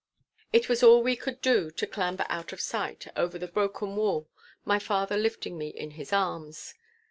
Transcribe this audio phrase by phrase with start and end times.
[0.51, 4.27] It was all we could do to clamber out of sight over the broken wall,
[4.65, 6.73] my father lifting me in his arms.